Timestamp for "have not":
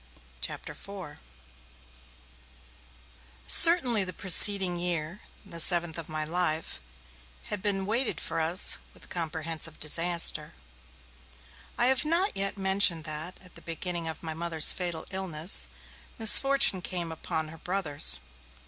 11.85-12.35